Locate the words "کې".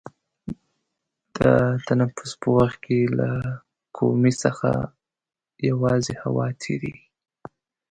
2.85-2.99